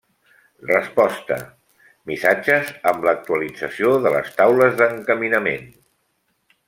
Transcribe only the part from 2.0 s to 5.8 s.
missatges amb l'actualització de les taules d'encaminament.